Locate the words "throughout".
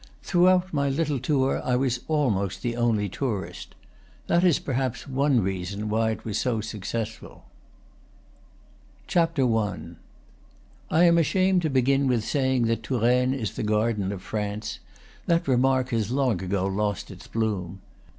0.23-0.73